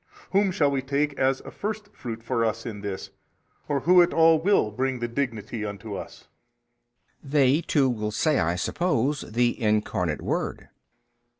[0.31, 3.11] whom shall we take as a first fruit for us in this,
[3.67, 6.27] or who at all will bring the Dignity unto us?
[7.21, 7.29] B.
[7.29, 10.69] They too will say, I suppose, The Incarnate Word.